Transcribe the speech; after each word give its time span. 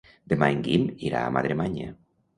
Demà 0.31 0.47
en 0.53 0.63
Guim 0.67 0.87
irà 1.11 1.21
a 1.27 1.31
Madremanya. 1.39 1.93